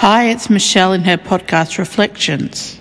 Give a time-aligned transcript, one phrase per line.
[0.00, 2.78] Hi, it's Michelle in her podcast Reflections.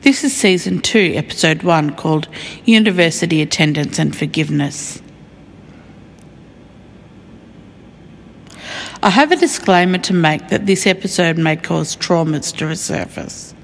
[0.00, 2.26] This is season two, episode one, called
[2.64, 5.00] University Attendance and Forgiveness.
[9.04, 13.54] I have a disclaimer to make that this episode may cause traumas to resurface.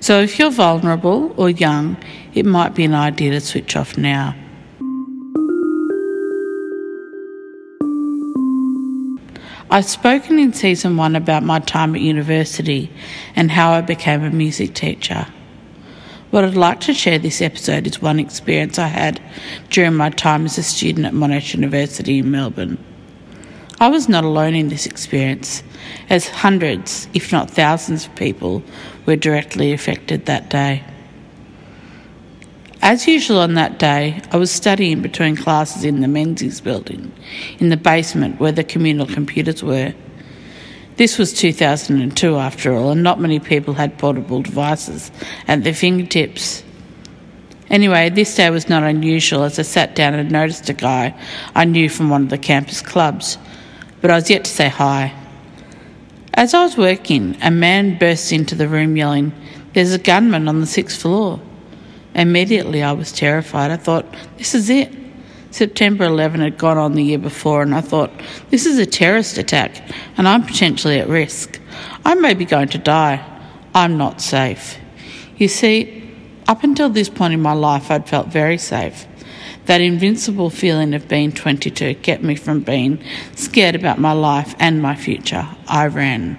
[0.00, 1.96] So if you're vulnerable or young,
[2.34, 4.34] it might be an idea to switch off now.
[9.72, 12.90] I've spoken in season one about my time at university
[13.36, 15.28] and how I became a music teacher.
[16.32, 19.22] What I'd like to share this episode is one experience I had
[19.68, 22.84] during my time as a student at Monash University in Melbourne.
[23.78, 25.62] I was not alone in this experience,
[26.08, 28.64] as hundreds, if not thousands, of people
[29.06, 30.82] were directly affected that day.
[32.82, 37.12] As usual on that day, I was studying between classes in the Menzies building,
[37.58, 39.92] in the basement where the communal computers were.
[40.96, 45.10] This was 2002 after all, and not many people had portable devices
[45.46, 46.64] at their fingertips.
[47.68, 51.14] Anyway, this day was not unusual as I sat down and noticed a guy
[51.54, 53.36] I knew from one of the campus clubs,
[54.00, 55.12] but I was yet to say hi.
[56.32, 59.32] As I was working, a man burst into the room yelling,
[59.74, 61.40] There's a gunman on the sixth floor.
[62.14, 63.70] Immediately, I was terrified.
[63.70, 64.92] I thought, this is it.
[65.50, 68.10] September 11 had gone on the year before, and I thought,
[68.50, 69.82] this is a terrorist attack,
[70.16, 71.60] and I'm potentially at risk.
[72.04, 73.24] I may be going to die.
[73.74, 74.78] I'm not safe.
[75.36, 76.08] You see,
[76.46, 79.06] up until this point in my life, I'd felt very safe.
[79.66, 83.02] That invincible feeling of being 22 kept me from being
[83.36, 85.48] scared about my life and my future.
[85.68, 86.38] I ran.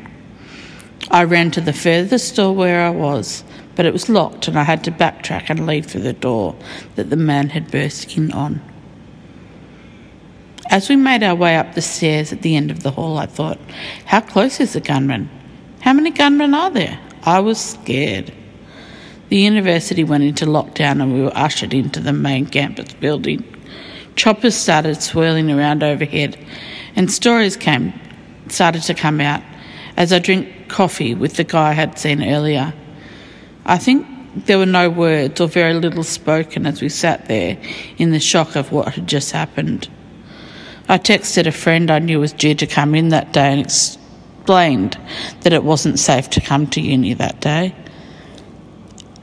[1.10, 3.44] I ran to the furthest store where I was
[3.76, 6.56] but it was locked and I had to backtrack and leave through the door
[6.96, 8.62] that the man had burst in on.
[10.70, 13.26] As we made our way up the stairs at the end of the hall, I
[13.26, 13.60] thought,
[14.06, 15.30] how close is the gunman?
[15.82, 17.00] How many gunmen are there?
[17.24, 18.34] I was scared.
[19.30, 23.44] The university went into lockdown and we were ushered into the main campus building.
[24.16, 26.38] Choppers started swirling around overhead
[26.96, 27.94] and stories came
[28.50, 29.42] started to come out
[29.98, 32.74] as I drink coffee with the guy I had seen earlier.
[33.66, 34.08] I think
[34.46, 37.58] there were no words or very little spoken as we sat there
[37.98, 39.90] in the shock of what had just happened.
[40.88, 44.98] I texted a friend I knew was due to come in that day and explained
[45.42, 47.76] that it wasn't safe to come to uni that day.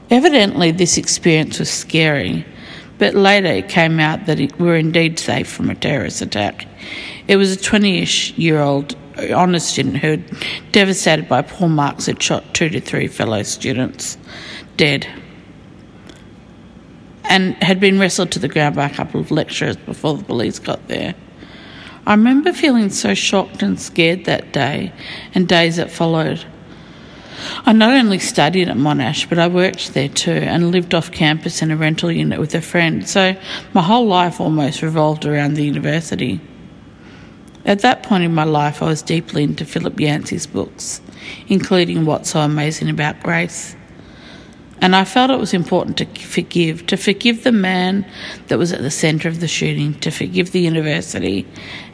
[0.09, 2.45] Evidently, this experience was scary,
[2.97, 6.67] but later it came out that we were indeed safe from a terrorist attack.
[7.27, 8.95] It was a 20 ish year old
[9.31, 10.17] honours student who,
[10.71, 14.17] devastated by poor marks, had shot two to three fellow students
[14.77, 15.07] dead
[17.25, 20.57] and had been wrestled to the ground by a couple of lecturers before the police
[20.57, 21.13] got there.
[22.05, 24.91] I remember feeling so shocked and scared that day
[25.35, 26.43] and days that followed.
[27.65, 31.61] I not only studied at Monash, but I worked there too and lived off campus
[31.61, 33.35] in a rental unit with a friend, so
[33.73, 36.41] my whole life almost revolved around the university.
[37.65, 41.01] At that point in my life, I was deeply into Philip Yancey's books,
[41.47, 43.75] including What's So Amazing About Grace.
[44.81, 48.05] And I felt it was important to forgive, to forgive the man
[48.47, 51.45] that was at the centre of the shooting, to forgive the university,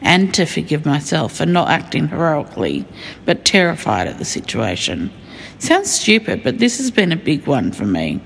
[0.02, 2.86] and to forgive myself for not acting heroically,
[3.24, 5.10] but terrified at the situation.
[5.58, 8.20] Sounds stupid, but this has been a big one for me.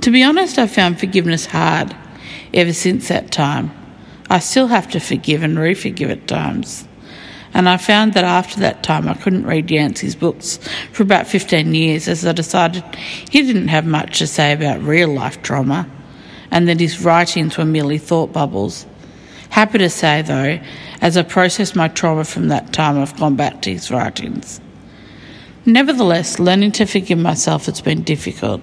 [0.00, 1.94] To be honest, I found forgiveness hard
[2.52, 3.70] ever since that time.
[4.30, 6.86] I still have to forgive and re forgive at times.
[7.54, 10.58] And I found that after that time, I couldn't read Yancey's books
[10.92, 12.84] for about 15 years as I decided
[13.30, 15.88] he didn't have much to say about real life trauma
[16.50, 18.86] and that his writings were merely thought bubbles.
[19.50, 20.60] Happy to say, though,
[21.00, 24.60] as I process my trauma from that time, I've gone back to his writings.
[25.64, 28.60] Nevertheless, learning to forgive myself has been difficult.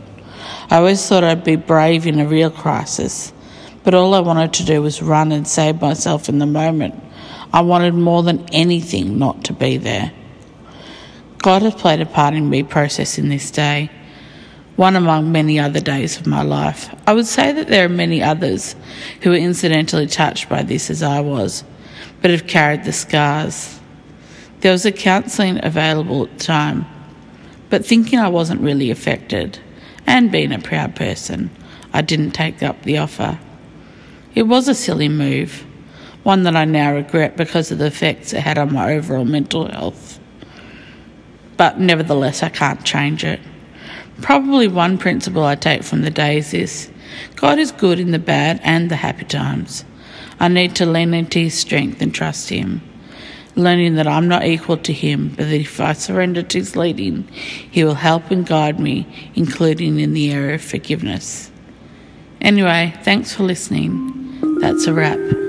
[0.69, 3.33] I always thought I'd be brave in a real crisis,
[3.85, 6.95] but all I wanted to do was run and save myself in the moment.
[7.53, 10.11] I wanted more than anything not to be there.
[11.37, 13.91] God has played a part in me processing this day,
[14.75, 16.93] one among many other days of my life.
[17.05, 18.75] I would say that there are many others
[19.21, 21.63] who were incidentally touched by this as I was,
[22.23, 23.79] but have carried the scars.
[24.61, 26.87] There was a counselling available at the time,
[27.69, 29.59] but thinking I wasn't really affected,
[30.07, 31.51] and being a proud person,
[31.93, 33.39] I didn't take up the offer.
[34.35, 35.65] It was a silly move,
[36.23, 39.71] one that I now regret because of the effects it had on my overall mental
[39.71, 40.19] health.
[41.55, 43.39] But nevertheless, I can't change it.
[44.21, 46.91] Probably one principle I take from the day is this
[47.35, 49.85] God is good in the bad and the happy times.
[50.37, 52.81] I need to lean into His strength and trust Him.
[53.55, 57.27] learning that I'm not equal to Him, but that if I surrender to His leading,
[57.71, 61.51] He will help and guide me, including in the area of forgiveness.
[62.41, 64.24] Anyway, thanks for listening.
[64.65, 65.44] That's a wrap.